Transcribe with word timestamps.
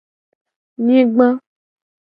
Nyigba. 0.85 1.27